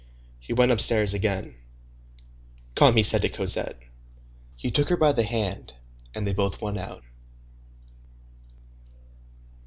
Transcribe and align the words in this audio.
He 0.39 0.51
went 0.51 0.71
upstairs 0.71 1.13
again. 1.13 1.53
"Come." 2.73 2.95
he 2.97 3.03
said 3.03 3.21
to 3.21 3.29
Cosette. 3.29 3.77
He 4.55 4.71
took 4.71 4.89
her 4.89 4.97
by 4.97 5.11
the 5.11 5.21
hand, 5.21 5.75
and 6.15 6.25
they 6.25 6.33
both 6.33 6.59
went 6.59 6.79
out. 6.79 7.03